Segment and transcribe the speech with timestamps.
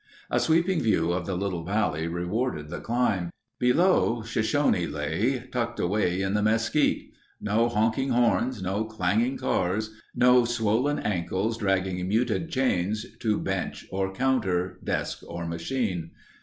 [0.31, 3.29] A sweeping view of the little valley rewarded the climb.
[3.59, 7.11] Below, Shoshone lay, tucked away in the mesquite.
[7.39, 9.93] No honking horns, no clanging cars.
[10.15, 16.09] No swollen ankles dragging muted chains to bench or counter, desk or machine.